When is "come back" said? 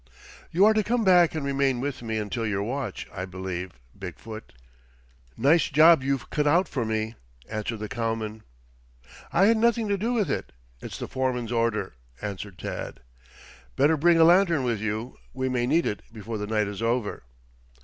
0.81-1.35